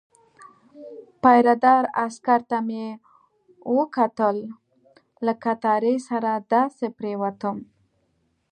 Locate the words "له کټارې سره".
5.25-6.31